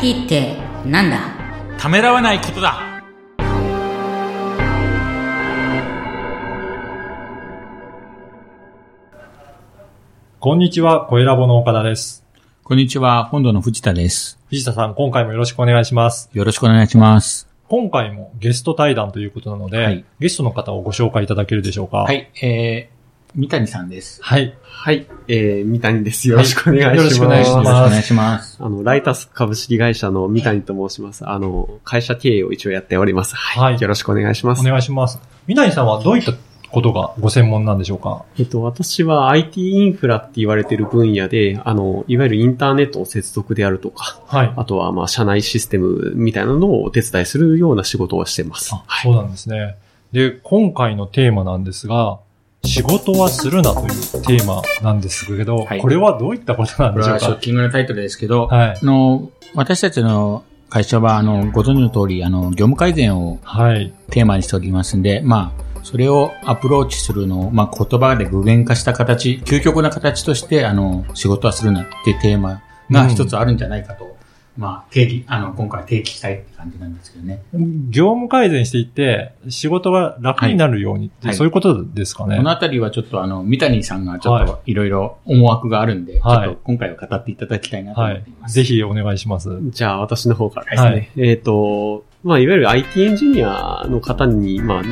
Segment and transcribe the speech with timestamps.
[0.00, 1.18] IT ってなんだ
[1.78, 3.02] ためらわないことだ
[10.38, 12.24] こんにちは、声ラボの岡田です。
[12.64, 14.38] こんにちは、本土の藤田です。
[14.48, 16.30] 藤田さん、今回もよろしくお願いします。
[16.32, 17.46] よろしくお願いします。
[17.68, 21.98] 今回もゲスト対談ということなので、はいゲストの方をご紹介いただけるでしょうか？
[21.98, 22.12] は。
[22.14, 22.99] い、えー、
[23.34, 24.20] 三谷さんです。
[24.22, 24.56] はい。
[24.62, 26.28] はい、えー、三谷です。
[26.28, 26.96] よろしくお願いします。
[26.96, 28.58] よろしくお願いしよろしくおます願いします。
[28.60, 31.28] あの、ライタス株式会社の三谷と申します。
[31.28, 33.36] あの、会社経営を一応やっております。
[33.36, 33.72] はい。
[33.74, 34.60] はいよろしくお願いします。
[34.60, 35.20] お願いします。
[35.46, 36.32] みなりさんはどういった
[36.72, 38.24] ことがご専門なんでしょうか？
[38.38, 44.52] えっと、私は IT インフラって言われている分野で、あの、いわゆるインターネットの接続であるとか、はい。
[44.56, 48.74] あとは、まあ、社内システムみたいなのをお手伝いするような仕事をしてます。
[48.74, 49.76] あそうなんですね。
[50.12, 52.18] で、今回のテーマなんですが、
[52.64, 53.88] 仕事はするなという
[54.22, 55.80] テーマなんですけど、はい。
[55.80, 58.78] これはどういったことなんこれはショッでしょうかキングなタイトルですけど、はい。
[58.80, 63.92] あの、私たちの会社は、あの、ご存知の通り、あの、業務改善をはい。
[64.10, 74.09] テーマにしておりますんで、まあ、それをアプローチするのを、まあ、言葉で具現化した形、究極な形として、あの、仕事はするなっていうテーマが一つあるんじゃないかと、
[74.60, 77.42] まあ、定義、あの、今回提起したいって感じなんですけどね。
[77.88, 82.36] 業務改善していって、仕事が楽になるようにって、はいそういうことですかね。
[82.36, 88.48] このあたりはちょっとあの、三谷さんがちょっはといろいろ思惑があるんで、はいちょっと今回は語っていただきたいなとはい思っていま。
[88.50, 88.54] す。
[88.54, 89.48] ぜひお願いします。
[89.70, 90.90] じゃあ、私の方からですね。
[90.90, 94.82] はいえっ、と、まあ、いわゆる IT エンジニアの方に、まあ、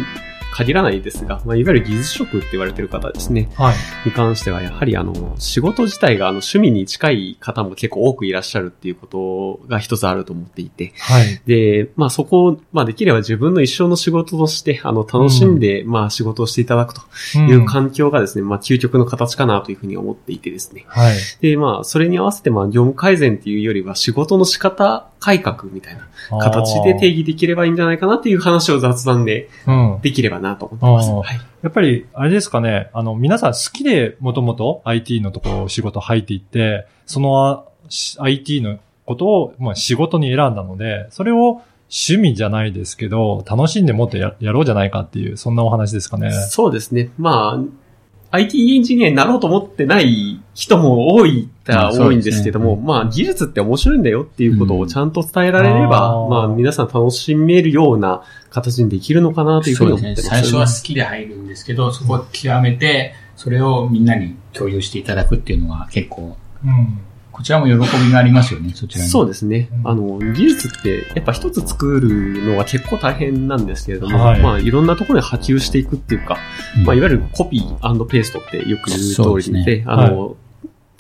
[0.53, 3.51] 限らないですが、まあ、いわゆる技術職って言われてる方ですね。
[3.55, 3.77] はい。
[4.07, 10.93] に関しては、やはりあの、仕事自体があの、趣味に近い方も結構多くいらっしゃるっていうことが一つあると思っていて。
[10.99, 11.41] はい。
[11.47, 17.03] で、まあそこを、まあできれば自分の一生の仕事として、あの、楽しんで、まあ仕事をしていただくと
[17.39, 20.85] いう環境がですね、まあ究極の形かなというふうに思っていてですね。
[20.89, 21.17] はい。
[21.41, 29.99] で、まあそれに合わせて、まあ業務改善っていうよりは仕事の仕方改革みたいな形で定義できればいいんじゃないかなっていう話を雑談でうん。
[30.03, 31.11] できればなと思ってます。
[31.11, 31.41] あーはい。
[31.63, 46.31] やっぱり、あれですかね、あの、皆さん好きでもともと IT のところ仕事入っていって、そのし IT のことを、まあ、仕事に選んだので、それを趣味じゃないですけど、楽しんでもっとややろうじゃないかっていう、そんなお話ですかね。
[46.31, 47.11] そうですね。
[47.19, 47.88] まあ、
[48.31, 60.09] IT エンジニアになろうと思ってない人も多いったら多いんですけども、ままあ技術って面白いんだよっていうことをちゃんと伝えられれば、うんまあ皆さん楽しめるような形にできるのかなというふうそうですね。
[60.11, 60.43] に思ってます。
[60.43, 67.01] 最初は好きで入るんですけど、そこを極めて、それをみんなに共有していただくっていうのは結構、うん。
[67.39, 69.11] こちらも喜びがありますよね、そちらに。
[69.11, 69.69] そうですね。
[69.85, 69.87] う。
[69.87, 69.89] ん。
[69.89, 74.43] あの、技術って、やっぱ一つ作るのは結構大変なんですけれども、はい。
[74.43, 76.37] まあいろんなところに波及していくっていうか、
[76.79, 76.85] うん。
[76.85, 79.85] まあいわゆるコピーペーストってよく言う通りで、ですね。
[79.87, 80.37] あの、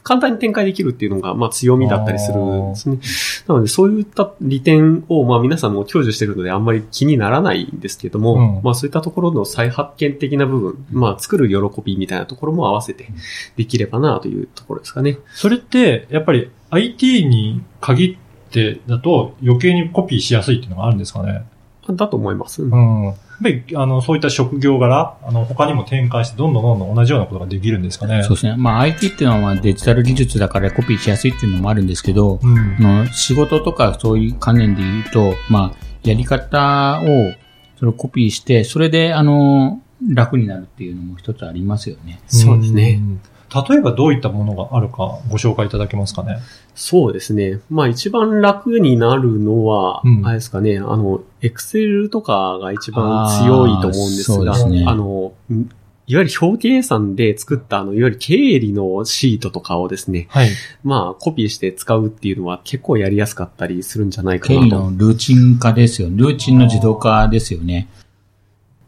[0.08, 2.98] 簡単に展開できるっていうのが、まあ強みだったりするんですね。
[3.46, 13.06] なのでそういった利点を、まあ皆さんも享受してるのであんまり気にならないんですけども、うんまあそういったところの再発見的な部分、まあ作る喜びみたいなところも合わせて
[13.56, 15.18] できればなというところですかね。
[15.34, 21.44] それって、やっぱり IT に限ってだと余計にコピーしやすいっていうのがあるんですかね？
[21.96, 22.62] だと思います。
[22.62, 23.04] うん。
[23.04, 28.22] やっぱり、あの、そういった職業柄、あの、他にも展開して、どんどんどんどん同じようなことができるんですかね。
[28.22, 28.56] そうですね。
[28.56, 32.58] まあ IT っていうのはまあデジタル技術だからコピーしやすいっていうのもあるんですけど、うん。
[32.58, 37.32] あの仕事とかそういう関連で言うと、まあ、やり方を
[37.78, 42.20] それをコピーして、それで、あの、楽になるっていうのも一つありますよね。
[42.26, 42.96] そうですね。
[42.96, 43.20] ん。
[43.54, 46.38] 例えばどういったものがあるかご紹介いただけますかね？
[46.74, 47.60] そうですね。
[47.70, 55.70] まあ一番楽になるのは、うんあれですかね、あの、エクセルとかが一番強いと思うんですが、あねあの、ん
[56.06, 60.48] いわゆる表計算で作ったあの、いわゆる経理のシートとかをですね、はい。
[60.82, 64.90] まあコピーして使うっていうのは結構やりやすかったりするんじゃないか経理なと。
[64.90, 66.08] のルーチン化ですよ。
[66.10, 67.88] ルーチンの自動化ですよね。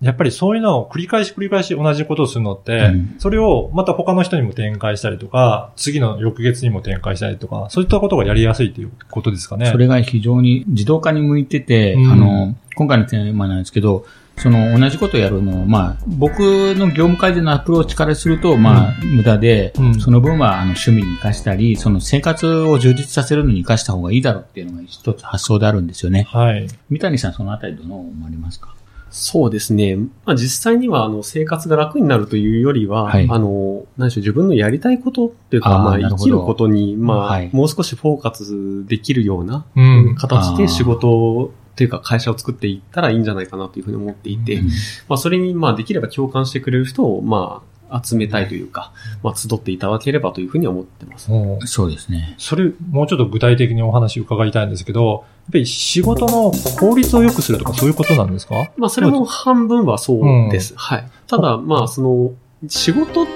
[0.01, 9.67] やっぱりそういうのを繰り返し繰り返し同じことをするのって、うんそれをまた他の人にも展開したりとか、次の翌月にも展開したりとか、そういったことがやりやすいということですかね。
[9.71, 14.07] それが非常に自動化に向いてて、うんあの、今回のテーマなんですけど、
[14.39, 26.23] その同じことをやるのを、まあ、僕の業務改善のアプローチからすると、まあ、無駄で、うんその分はあの趣味に活かしたり、その生活を充実させるのに活かした方がいいだろうっていうのが一つ発想であるんですよね。
[26.31, 26.67] はい。
[26.89, 28.75] 三谷さん、そのあたりどう思われますか？
[29.11, 29.97] そうですね。
[29.97, 33.27] まあ実際にはあの生活が楽になるというよりは、はい。
[33.29, 37.51] あの、何でしょう、自分のやりたいことっていうか、あーまあ生きることに、まあ、はい。
[37.53, 40.15] もう少しフォーカスできるようなうん。
[40.17, 44.69] 形で仕事をというか会社を作っていったらいいんじゃないかなというふうに思っていて、うん。
[45.09, 48.93] まあそれにまあできれば共感してくれる人をまあ集めたいというか、
[49.23, 51.33] まあ、集っていただければというふうに思ってます。
[51.33, 52.35] うんそうですね。
[52.39, 55.23] それ、もうちょっと具体的にお話伺いたいんですけど、やっ
[55.53, 58.71] ぱり仕事の効率を良くするとかそういうことなんですか？
[58.77, 60.75] まあ、それも半分はそうです。
[60.77, 61.11] はい。
[61.27, 62.33] ただ、まあ、その、
[62.69, 63.33] 仕事って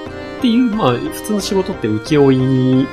[0.49, 2.32] いう、まあ、普通の仕事って請負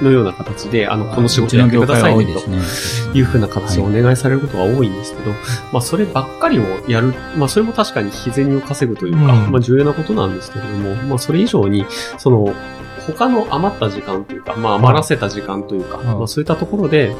[0.01, 5.31] のような形で、あの、この仕事やってくださいねというふうな形でお願いされることが多いんですけど、
[5.71, 9.51] まあ、そればっかりをやる、まあ、それも確かに日銭を稼ぐというか、うん。
[9.51, 11.85] まあ、重要なことなんですけれども、まあ、それ以上に、
[12.17, 12.53] その、
[13.11, 16.05] 他の余った時間というか、まあ、余らせた時間というか、うん。
[16.05, 17.15] まあ、そういったところで、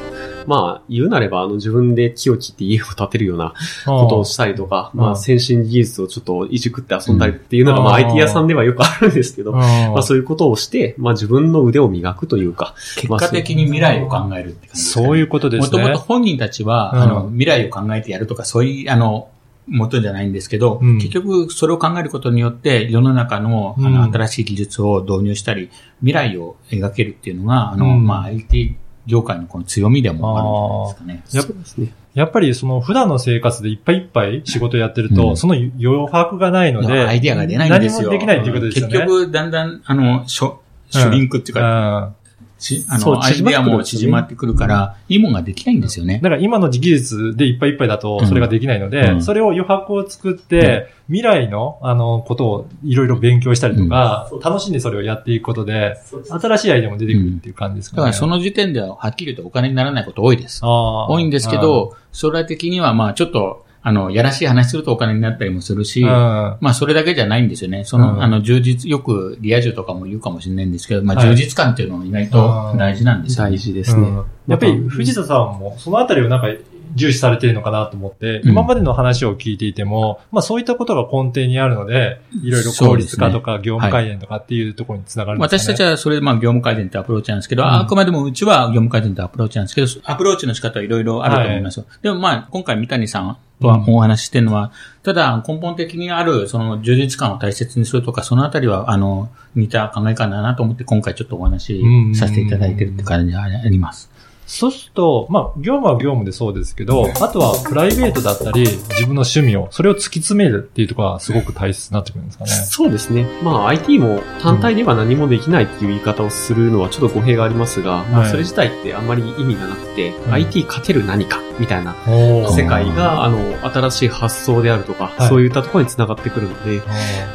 [0.48, 3.54] まあ、言うなれば、あの、自分で木を切って家を建てるような
[3.86, 5.00] ことをしたりとか、うん。
[5.00, 9.60] まあ、先進技術をちょっといじくって遊んだりっていうのが、まあ、うん IT 屋さんではよくあるんですけど、ま
[9.92, 15.08] まあ、そういうことをして、まあ、自分の腕を磨くというか、結果的に未来を考えるって感じですかね。
[15.08, 15.78] そういうことですね。
[15.78, 17.02] もともと本人たちは、うん。
[17.02, 19.30] あの、未来を考えてやるとか、そういう、あの、
[19.68, 20.98] もとじゃないんですけど、うん。
[20.98, 23.94] 結局それを考えることによって世の中のあうん。
[23.94, 25.70] の新しい技術を導入したり、
[26.00, 28.06] 未来を描けるっていうのが、あの、うん。
[28.06, 28.76] まあ、IT
[29.08, 31.94] 業界のこの強みでもあるんじゃないですかね。
[32.14, 35.38] やっぱりその普段の生活でいっぱいいっぱい仕事やってると、うん。
[35.38, 38.10] その余白がないので、アイディアが出ないんですよ。
[38.10, 38.94] 何もできないっていうことですよね。
[38.94, 40.56] 結局、だんだん、あの、ショ
[40.90, 42.14] シュリンクっていうか、
[42.62, 46.20] ちあの、アイディアも縮縮まってくるから、いいもんができないんですよね。
[46.22, 49.24] だから今の技術でいっぱいいっぱいだとそれができないので、うん。
[49.24, 55.96] それを余白を作って、未来のあのことをいろいろ勉強したりとか、楽しんでそれをやっていくことで、
[56.30, 57.98] 新しいアイデアも出てくるっていう感じですかね。
[57.98, 60.62] だからその時点では、はっきり言うとお金にならないこと多いです。
[60.64, 67.84] 多いんですけ、ど、将来的にはまあちょっと、あの、やらしい話するとお金になったりもするし、うんまあそれだけじゃないんですよね。
[67.84, 73.52] その、うんあの、充実、よくリア充とかも言うかもしれないんですけど、まあはい充実感っていうのは意外と大事なんですよね。
[73.52, 74.02] 大事ですね。
[74.02, 76.48] うんやっぱり藤田さんもそのあたりをなんか
[76.96, 85.62] 重視されてるのかなと思って、うん今までの話を聞いていても、まあそういったことが根底にあるので、いろいろ効率化とか業務改善とかっていうところにつながるんですかね。
[85.62, 91.86] 私たちはそれでまあ業務改善ってアプローチなんですけど、うんあくまでもうちは業務改善ってアプローチなんですけど、アプローチの仕方はいろいろあると思いますよ。
[92.02, 93.38] でもまあ今回三谷さんと
[93.68, 94.72] はお話ししてるのは、
[95.04, 104.12] ただ根本的にあるその充実感を大切にするとか、そのあたりはあの似た考え方だなと思って今回ちょっとお話しさせていただいてるって感じがあります。
[104.52, 112.50] そうすると、まあ、業務は業務でそうですけど、あとはプライベートだったり、自分の趣味を、それを突き詰めるっていうところがすごく大切になってくるんですかね。
[112.52, 113.26] そうですね。
[113.44, 123.38] まあ IT も単体では何もできないっていう言い方をするのはちょっと語弊がありますが、まあそれ自体ってあんまり意味がなくて、ん IT 勝てる何かみたいな世界が、あの、
[123.70, 125.30] 新しい発想であるとか、はい。
[125.30, 126.82] そういったところに繋がってくるので、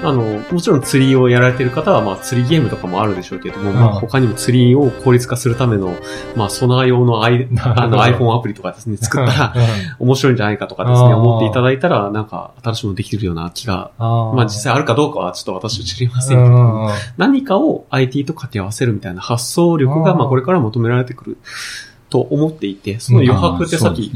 [0.03, 0.23] あの、
[0.53, 5.95] もちろん釣りをやられてる方は、まあ釣りゲームとかもあるでしょうけども、まあうん他にも釣りを効率化するための、
[6.37, 9.55] まあソナー用のアイ あの iPhone アプリとかですね、作ったら
[9.99, 21.39] 面白いんじゃないかとかですね、思っていただいたら、なんか新しいものできるような気が、ままあ実際あるかどうかはちょっと私は知りませうんけど、んうん何かを IT と掛け合わせるみたいな発想力が、まあこれから求められてくる
[22.17, 24.11] と思っていて、その余白ってさっき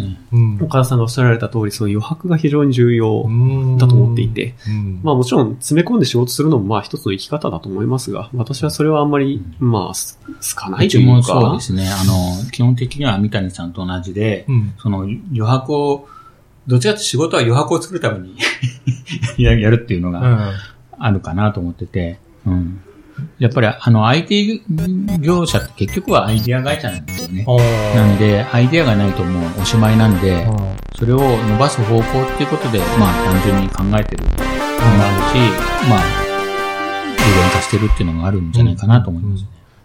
[0.63, 3.77] 岡田さんがおっしゃられた通り、その余白が非常に重要うん。
[3.77, 5.01] だと思っていて、うん。
[5.03, 11.23] まあもちろん詰め込んで仕事するのもまあ一つの生き方だと思いますが、私はそれはあんまり、まあ、す好かないうというか。
[11.23, 11.91] そうで、すね。
[11.91, 14.73] あの、基本的には三谷さんと同じで、うん。
[14.79, 16.09] その余白を、
[16.67, 18.37] どちらかというと仕事は余白を作るために
[19.37, 20.53] ややるっていうのがうん。
[20.99, 22.81] あるかなと思ってて、うん。
[23.39, 24.63] やっぱりあの IT
[25.21, 27.45] 業者って結局はアイディア会社なんですよね。
[27.95, 32.05] なので、アイディアがないともうおしまいなんで、うんそれを伸ばす方向っ
[32.37, 36.31] ていうことで、まあ単純に考えてるのがあるし、まあ、
[37.17, 39.45] 具現化してるっていうのがあるんじゃないかなと思います。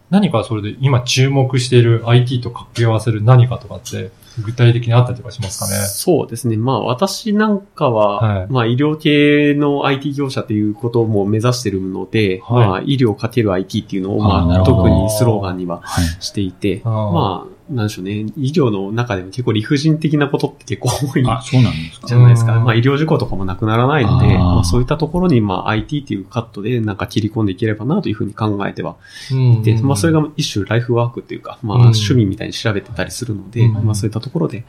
[0.10, 4.12] 何かそれで今注目している IT と掛け合わせる何かとかって
[4.44, 5.75] 具体的にあったりとかしますかね？
[5.88, 6.58] そうですね。
[6.58, 8.48] まあ私なんかは、はい。
[8.50, 12.68] まあ医療系の IT 業者ということも目指してるので、はい。
[12.68, 16.06] まあ医療かける IT っていうのを、まあ特にスローガンにははい。
[16.20, 17.12] していて、あー。
[17.12, 18.12] まあ、なんでしょうね。
[18.38, 21.74] 医療の中でも結構理不尽的なことって結構多いあ、そうなん
[22.06, 22.58] じゃないですか。
[22.58, 22.63] うん。
[22.63, 24.44] まあ医療事故とかもなくならないので、あー。
[24.44, 28.98] まあそういったところにまあ IT っていうカットでなんか切り込んでいければなというふうに考えては
[29.32, 31.82] いて、まあそれが一種ライフワークっていうか、まあうん。
[31.86, 34.63] 趣味みたいに調べてたりするので、うんまあそういったところでい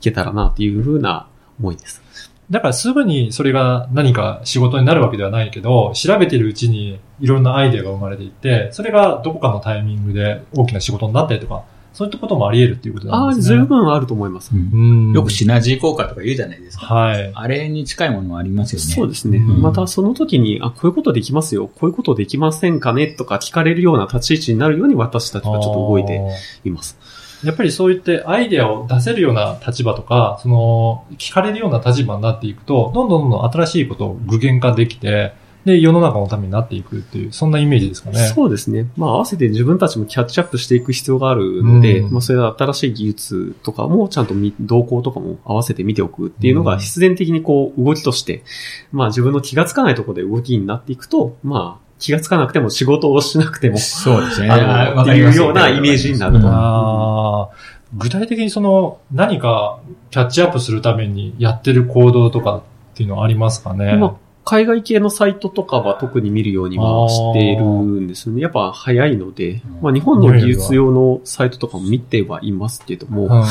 [0.00, 1.28] けたらなっていうふうな
[1.60, 2.02] 思いです。
[2.50, 13.56] だからすぐにそれが何か仕事になるわけではないけど、調べてるうちにいろんなアイデアが生まれていって、それがどこかのタイミングで大きな仕事になったりとか、そういったこともあり得るっていうことああ、なんですね。
[13.56, 14.50] 十分あると思います。
[14.52, 16.86] うんうんよくシナジー効果とか言うじゃないですか。
[16.86, 17.32] はい。
[17.32, 18.84] あれに近いものはありますよね。
[18.84, 19.38] そうですね。
[19.38, 26.20] うんまたその時に、あ、こういうことできますよ、こういうことできませんかねとか聞かれるような立ち位置になるように私たちはちょっと動いて
[26.64, 26.98] います。
[27.44, 35.34] やっぱりそういってアイデアを出せるような立場とか、その、聞かれるような立場になっていくと、どんどんどんどん新しいことを具現化できて、
[35.64, 38.18] で、世の中のためになっていくっていう、そんなイメージですかね。
[38.18, 38.86] そうですね。
[38.96, 48.44] まあ合わせて自分たちもキャッチアップしていく必要があるので、うんまあそれは新しい技術とかもちゃんと見動向とかも合わせて見ておくっていうのがうん必然的にこう動きとして、
[48.92, 54.48] まあ自分の気がつかないところで動きになっていくと、まあ気がつかなくても仕事をしなくても、そうですね。
[54.50, 56.46] あの、っていうようなイメージになると。
[56.48, 59.78] あー具体的にその、何か
[60.10, 62.62] キャッチアップするためにやってる行動とかっ
[62.94, 63.94] ていうのはありますかね？
[63.96, 68.42] まあ海外系のサイトとかは特に見るようにはしているんですよね。
[68.42, 73.46] やっぱ早いので、まあ日本の技術用のサイトとかも見てはいますけども、うんやっ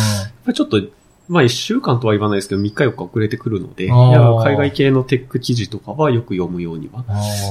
[0.46, 0.82] ぱりちょっと、
[1.28, 7.04] まあ一週間とは言わないですけど、3日4日遅れてくるので、海外系のテック記事とかはよく読むようには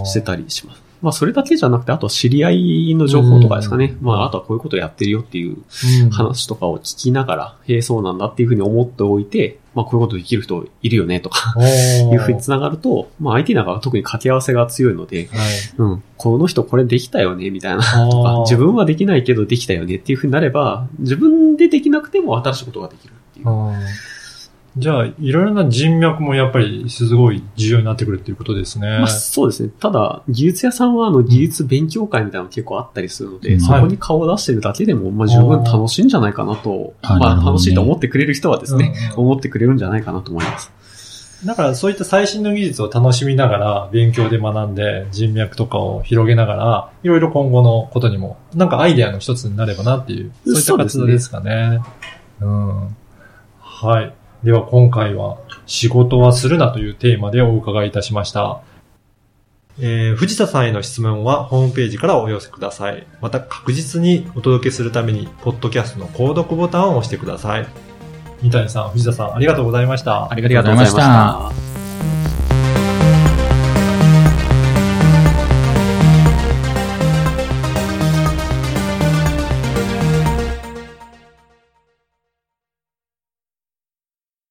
[0.04, 0.82] してたりします。
[1.02, 3.96] まあそれだけじゃなくて、あとは知り合いの情報とかですかね。
[4.00, 4.06] うん。
[4.06, 5.56] まああとはこういうことやってるよっていう
[6.02, 6.10] うん。
[6.10, 15.48] 話とかを聞きながら、へえ、そうなんだっていうふうに思っておいて、まあこういうことできる人いるよねとか、いうふうに繋がると、まあ IT なんかは特に掛け合わせが強いので、はい。
[15.78, 17.82] うん、この人これできたよねみたいな。
[17.82, 18.40] あー。
[18.42, 23.56] 自分はできないけどできたよねっていうふうになれば、自分でできなくても新しいことができるいう。
[23.56, 23.74] うん
[24.74, 28.88] じゃあ、いろいろな人脈もやっぱりすごい重要になってくるっていうことですね。
[29.00, 29.70] まあそうですね。
[29.78, 40.72] ただ、技術屋さんはあの技術勉強会みたいなの結構あったりするので、うんそこに顔を出してるだけでも、まあ十分楽しいんじゃないかなと、まああーなるほどね楽しいと思ってくれる人はですね、うん思ってくれるんじゃないかなと思います。
[41.44, 51.80] だからそういった最新の技術を楽しみながら勉強で学んで人脈とかを広げながらいろいろ今後のことにもなんかアイデアの一つになればなっていうそういった活動ですかね。
[52.40, 52.96] うん。
[53.82, 54.14] はい。
[54.44, 58.62] では今回は仕事はするなというテーマでお伺いいたしました。
[59.80, 63.06] えー、藤田さんへの質問はホームページからお寄せください。
[63.20, 67.66] また確実にお届けするために、ポッドキャストの購読ボタンを押してください。
[68.42, 70.30] 三谷さん、藤田さん、ありがとうございました。
[70.30, 71.71] ありありがとうございました。